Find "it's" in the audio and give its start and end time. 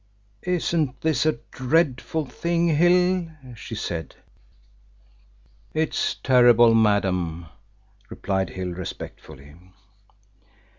5.75-6.15